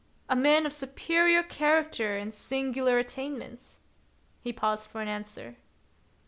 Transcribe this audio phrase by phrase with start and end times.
[0.29, 3.77] "A man of superior character and singu lar attainments"—
[4.43, 5.57] He paused for an answer.